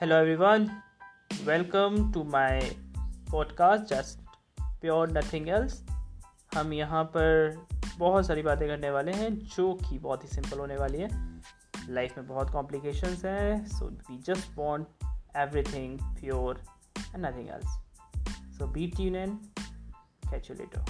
Hello 0.00 0.16
everyone 0.16 0.70
welcome 1.44 2.12
to 2.12 2.24
my 2.24 2.60
podcast 3.30 3.84
just 3.84 4.18
pure 4.80 5.18
nothing 5.18 5.48
else 5.48 5.84
हम 6.54 6.72
यहाँ 6.72 7.04
पर 7.04 7.54
बहुत 7.98 8.26
सारी 8.26 8.42
बातें 8.42 8.68
करने 8.68 8.90
वाले 8.90 9.12
हैं, 9.12 9.38
जो 9.38 9.74
कि 9.74 9.98
बहुत 9.98 10.24
ही 10.24 10.28
सिंपल 10.28 10.58
होने 10.58 10.76
वाली 10.76 10.98
है। 10.98 11.08
लाइफ 11.88 12.18
में 12.18 12.26
बहुत 12.26 12.50
कॉम्प्लिकेशंस 12.50 13.24
हैं 13.24 13.66
so 13.66 13.86
we 13.86 14.18
just 14.18 14.58
want 14.58 14.86
everything 15.36 15.98
pure 16.00 16.62
and 16.98 17.26
nothing 17.26 17.48
else 17.48 17.78
so 18.58 18.66
be 18.66 18.86
tune 18.86 19.16
and 19.16 19.38
catch 20.30 20.50
you 20.50 20.56
later 20.56 20.84